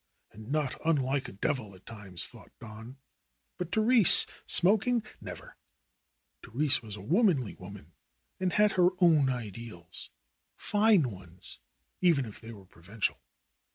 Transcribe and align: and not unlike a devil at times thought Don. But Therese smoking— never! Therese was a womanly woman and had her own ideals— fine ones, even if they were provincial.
and 0.31 0.51
not 0.51 0.81
unlike 0.83 1.29
a 1.29 1.31
devil 1.31 1.75
at 1.75 1.85
times 1.85 2.25
thought 2.25 2.49
Don. 2.59 2.97
But 3.59 3.71
Therese 3.71 4.25
smoking— 4.47 5.03
never! 5.31 5.57
Therese 6.43 6.81
was 6.81 6.95
a 6.95 7.01
womanly 7.01 7.53
woman 7.53 7.91
and 8.39 8.51
had 8.53 8.71
her 8.71 8.89
own 8.99 9.29
ideals— 9.29 10.09
fine 10.71 11.03
ones, 11.11 11.59
even 12.01 12.25
if 12.25 12.41
they 12.41 12.51
were 12.51 12.65
provincial. 12.65 13.21